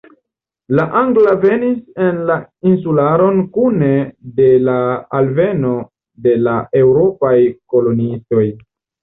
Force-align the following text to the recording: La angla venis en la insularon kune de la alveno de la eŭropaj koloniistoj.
La 0.77 0.83
angla 1.01 1.33
venis 1.41 1.75
en 2.05 2.21
la 2.29 2.37
insularon 2.69 3.43
kune 3.59 3.91
de 4.41 4.49
la 4.69 4.79
alveno 5.21 5.75
de 6.27 6.35
la 6.49 6.57
eŭropaj 6.83 7.37
koloniistoj. 7.77 8.49